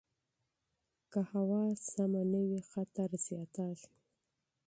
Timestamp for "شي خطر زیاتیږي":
2.49-3.89